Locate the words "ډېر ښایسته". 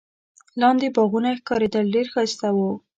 1.95-2.47